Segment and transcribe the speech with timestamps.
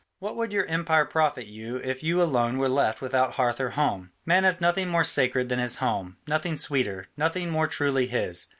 [0.17, 4.09] What would your empire profit you if you alone were left without hearth or home?
[4.25, 8.47] Man has nothing more sacred than his home, nothing sweeter, nothing more truly his.